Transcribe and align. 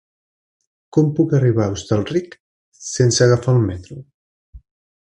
Com 0.97 1.11
puc 1.19 1.35
arribar 1.41 1.67
a 1.67 1.75
Hostalric 1.75 2.35
sense 2.89 3.25
agafar 3.31 3.57
el 3.61 3.71
metro? 3.71 4.03